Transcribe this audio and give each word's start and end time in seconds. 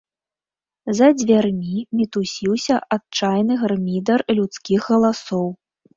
За 0.99 1.09
дзвярмі 1.19 1.75
мітусіўся 1.99 2.75
адчайны 2.97 3.53
гармідар 3.65 4.19
людскіх 4.37 4.81
галасоў. 4.95 5.47